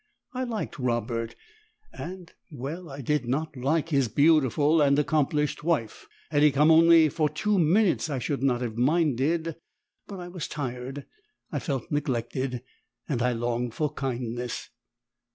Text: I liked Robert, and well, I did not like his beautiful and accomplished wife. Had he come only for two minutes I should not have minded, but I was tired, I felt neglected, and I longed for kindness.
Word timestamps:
I 0.33 0.45
liked 0.45 0.79
Robert, 0.79 1.35
and 1.93 2.33
well, 2.49 2.89
I 2.89 3.01
did 3.01 3.27
not 3.27 3.55
like 3.55 3.89
his 3.89 4.07
beautiful 4.07 4.81
and 4.81 4.97
accomplished 4.97 5.63
wife. 5.63 6.07
Had 6.31 6.41
he 6.41 6.51
come 6.51 6.71
only 6.71 7.07
for 7.07 7.29
two 7.29 7.59
minutes 7.59 8.09
I 8.09 8.17
should 8.17 8.41
not 8.41 8.61
have 8.61 8.77
minded, 8.77 9.57
but 10.07 10.19
I 10.19 10.27
was 10.27 10.47
tired, 10.47 11.05
I 11.51 11.59
felt 11.59 11.91
neglected, 11.91 12.63
and 13.07 13.21
I 13.21 13.33
longed 13.33 13.75
for 13.75 13.93
kindness. 13.93 14.71